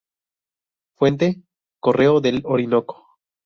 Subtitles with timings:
[0.97, 1.43] Fuente:
[1.79, 3.05] Correo del Orinoco